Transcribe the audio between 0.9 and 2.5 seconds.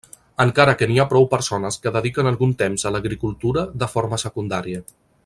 n’hi ha prou persones que dediquen